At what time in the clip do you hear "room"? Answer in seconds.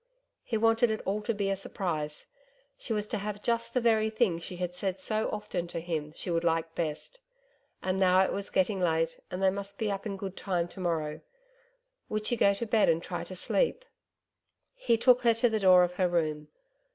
16.07-16.47